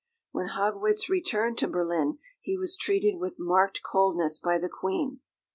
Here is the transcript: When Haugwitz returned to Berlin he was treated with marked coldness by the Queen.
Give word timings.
When 0.31 0.47
Haugwitz 0.47 1.09
returned 1.09 1.59
to 1.59 1.67
Berlin 1.67 2.17
he 2.39 2.57
was 2.57 2.75
treated 2.75 3.19
with 3.19 3.35
marked 3.39 3.83
coldness 3.83 4.39
by 4.39 4.57
the 4.57 4.67
Queen. 4.67 5.19